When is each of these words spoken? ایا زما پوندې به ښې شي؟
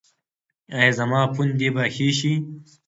ایا 0.75 0.91
زما 0.97 1.21
پوندې 1.33 1.67
به 1.75 1.83
ښې 1.95 2.09
شي؟ 2.17 2.33